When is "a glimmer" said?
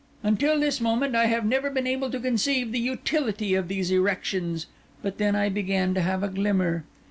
6.23-6.85